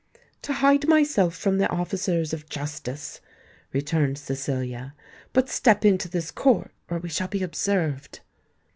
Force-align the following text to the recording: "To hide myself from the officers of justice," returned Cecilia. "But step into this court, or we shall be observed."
"To 0.41 0.53
hide 0.53 0.87
myself 0.87 1.35
from 1.37 1.59
the 1.59 1.69
officers 1.69 2.33
of 2.33 2.49
justice," 2.49 3.21
returned 3.71 4.17
Cecilia. 4.17 4.95
"But 5.31 5.47
step 5.47 5.85
into 5.85 6.09
this 6.09 6.31
court, 6.31 6.71
or 6.89 6.97
we 6.97 7.09
shall 7.09 7.27
be 7.27 7.43
observed." 7.43 8.21